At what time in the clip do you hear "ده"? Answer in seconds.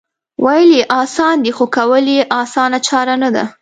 3.35-3.43